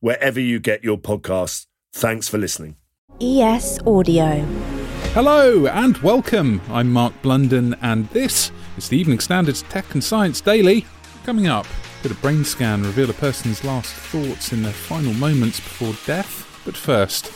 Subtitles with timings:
[0.00, 1.66] wherever you get your podcasts.
[1.92, 2.76] Thanks for listening.
[3.20, 4.44] ES Audio.
[5.12, 6.60] Hello and welcome.
[6.70, 10.86] I'm Mark Blunden, and this is the Evening Standards Tech and Science Daily.
[11.24, 11.66] Coming up,
[12.02, 16.46] could a brain scan reveal a person's last thoughts in their final moments before death?
[16.64, 17.26] But first,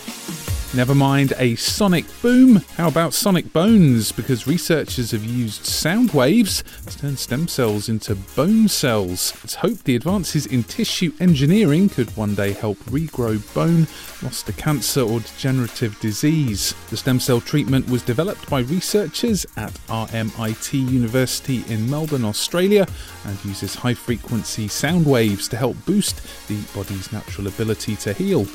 [0.74, 2.56] never mind a sonic boom.
[2.76, 4.12] How about sonic bones?
[4.12, 9.32] Because researchers have used sound waves to turn stem cells into bone cells.
[9.44, 13.86] It's hoped the advances in tissue engineering could one day help regrow bone
[14.22, 16.74] lost to cancer or degenerative disease.
[16.90, 22.86] The stem cell treatment was developed by researchers at RMIT University in Melbourne, Australia,
[23.24, 28.46] and uses high frequency sound waves to help boost the body's natural ability to heal.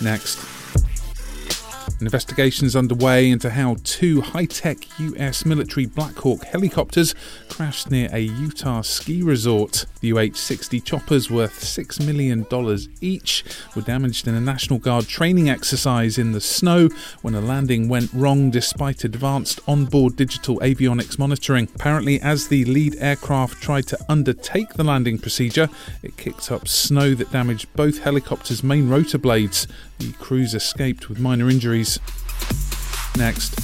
[0.00, 0.55] Next.
[1.98, 7.14] Investigations underway into how two high tech US military Black Hawk helicopters
[7.48, 9.86] crashed near a Utah ski resort.
[10.00, 12.46] The UH 60 choppers, worth $6 million
[13.00, 13.44] each,
[13.74, 16.90] were damaged in a National Guard training exercise in the snow
[17.22, 21.66] when a landing went wrong despite advanced onboard digital avionics monitoring.
[21.74, 25.70] Apparently, as the lead aircraft tried to undertake the landing procedure,
[26.02, 29.66] it kicked up snow that damaged both helicopters' main rotor blades.
[29.98, 31.85] The crews escaped with minor injuries.
[33.16, 33.54] Next.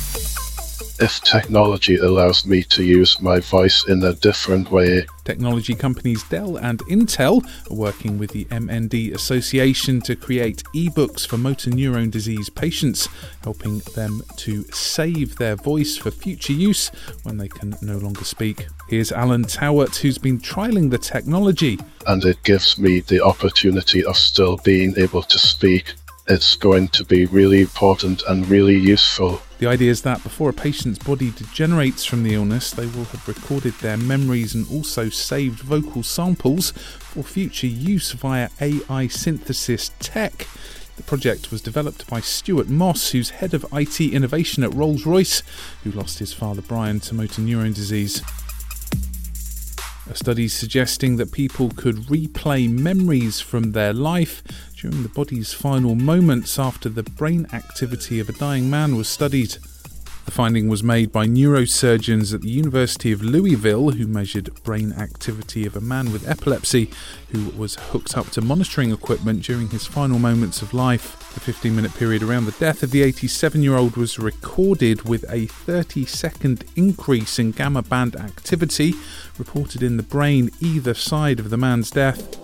[1.00, 6.56] if technology allows me to use my voice in a different way, Technology companies Dell
[6.56, 12.50] and Intel are working with the MND Association to create ebooks for motor neurone disease
[12.50, 13.08] patients,
[13.44, 16.90] helping them to save their voice for future use
[17.22, 18.66] when they can no longer speak.
[18.88, 21.78] Here's Alan Towert, who's been trialing the technology.
[22.08, 25.94] and it gives me the opportunity of still being able to speak,
[26.28, 29.42] it's going to be really important and really useful.
[29.58, 33.26] The idea is that before a patient's body degenerates from the illness, they will have
[33.26, 40.46] recorded their memories and also saved vocal samples for future use via AI synthesis tech.
[40.96, 45.42] The project was developed by Stuart Moss, who's head of IT innovation at Rolls Royce,
[45.82, 48.22] who lost his father Brian to motor neurone disease.
[50.10, 54.42] A study suggesting that people could replay memories from their life
[54.76, 59.58] during the body's final moments after the brain activity of a dying man was studied.
[60.24, 65.66] The finding was made by neurosurgeons at the University of Louisville who measured brain activity
[65.66, 66.90] of a man with epilepsy
[67.30, 71.18] who was hooked up to monitoring equipment during his final moments of life.
[71.34, 75.24] The 15 minute period around the death of the 87 year old was recorded with
[75.28, 78.94] a 30 second increase in gamma band activity
[79.38, 82.38] reported in the brain either side of the man's death.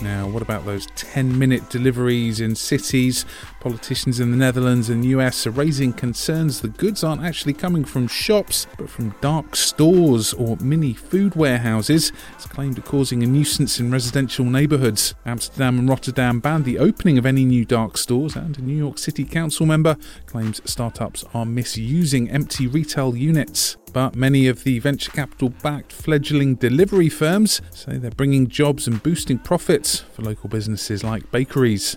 [0.00, 3.24] Now, what about those 10 minute deliveries in cities?
[3.60, 8.06] Politicians in the Netherlands and US are raising concerns the goods aren't actually coming from
[8.06, 12.12] shops, but from dark stores or mini food warehouses.
[12.34, 15.16] It's claimed of causing a nuisance in residential neighbourhoods.
[15.26, 18.96] Amsterdam and Rotterdam banned the opening of any new dark stores, and a New York
[18.96, 23.76] City Council member claims startups are misusing empty retail units.
[23.92, 29.02] But many of the venture capital backed fledgling delivery firms say they're bringing jobs and
[29.02, 31.96] boosting profits for local businesses like bakeries.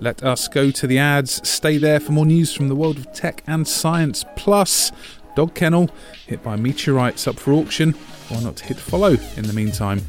[0.00, 1.46] Let us go to the ads.
[1.46, 4.24] Stay there for more news from the world of tech and science.
[4.34, 4.92] Plus,
[5.36, 5.90] Dog Kennel
[6.26, 7.92] hit by meteorites up for auction.
[8.28, 10.00] Why not hit follow in the meantime?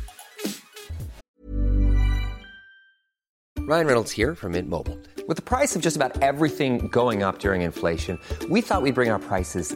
[3.60, 4.98] Ryan Reynolds here from Mint Mobile.
[5.28, 8.18] With the price of just about everything going up during inflation,
[8.50, 9.76] we thought we'd bring our prices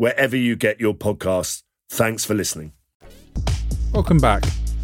[0.00, 1.62] wherever you get your podcasts.
[1.90, 2.72] Thanks for listening.
[3.92, 4.42] Welcome back.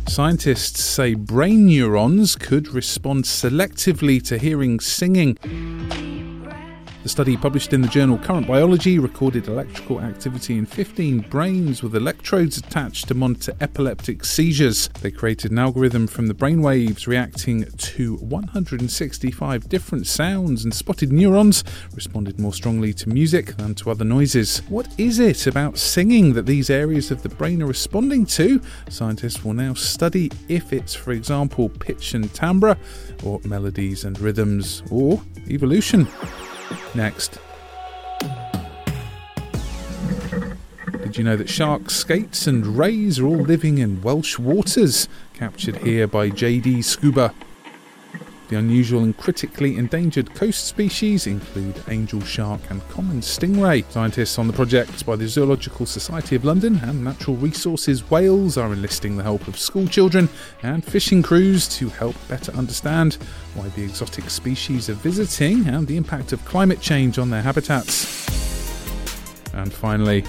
[0.09, 5.39] Scientists say brain neurons could respond selectively to hearing singing.
[7.07, 11.95] The study published in the journal Current Biology recorded electrical activity in 15 brains with
[11.95, 14.89] electrodes attached to monitor epileptic seizures.
[15.03, 21.63] They created an algorithm from the brainwaves reacting to 165 different sounds and spotted neurons
[21.95, 24.63] responded more strongly to music than to other noises.
[24.69, 28.61] What is it about singing that these areas of the brain are responding to?
[28.89, 32.77] Scientists will now study if it's, for example, pitch and timbre,
[33.23, 36.09] or melodies and rhythms, or evolution.
[36.95, 37.39] Next.
[41.03, 45.09] Did you know that sharks, skates, and rays are all living in Welsh waters?
[45.35, 47.33] Captured here by JD Scuba.
[48.49, 53.85] The unusual and critically endangered coast species include angel shark and common stingray.
[53.91, 58.73] Scientists on the project by the Zoological Society of London and Natural Resources Wales are
[58.73, 60.29] enlisting the help of school children
[60.63, 63.15] and fishing crews to help better understand
[63.55, 68.29] why the exotic species are visiting and the impact of climate change on their habitats.
[69.55, 70.25] And finally,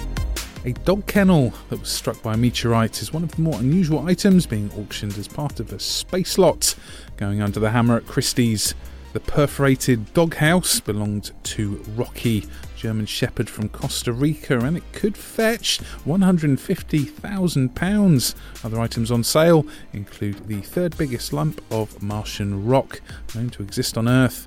[0.68, 4.06] a dog kennel that was struck by a meteorite is one of the more unusual
[4.06, 6.74] items being auctioned as part of a space lot
[7.16, 8.74] going under the hammer at Christie's.
[9.14, 12.44] The perforated doghouse belonged to Rocky,
[12.76, 18.34] German Shepherd from Costa Rica, and it could fetch £150,000.
[18.62, 23.00] Other items on sale include the third biggest lump of Martian rock
[23.34, 24.46] known to exist on Earth.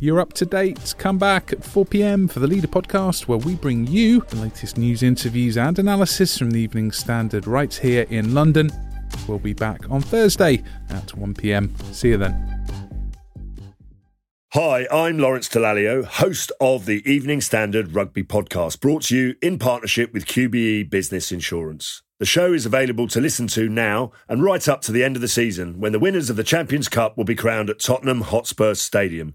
[0.00, 0.94] You're up to date.
[0.96, 4.78] Come back at 4 pm for the Leader podcast, where we bring you the latest
[4.78, 8.70] news, interviews, and analysis from the Evening Standard right here in London.
[9.26, 11.74] We'll be back on Thursday at 1 pm.
[11.90, 12.64] See you then.
[14.52, 19.58] Hi, I'm Lawrence Dallaglio, host of the Evening Standard Rugby Podcast, brought to you in
[19.58, 22.02] partnership with QBE Business Insurance.
[22.20, 25.22] The show is available to listen to now and right up to the end of
[25.22, 28.74] the season when the winners of the Champions Cup will be crowned at Tottenham Hotspur
[28.74, 29.34] Stadium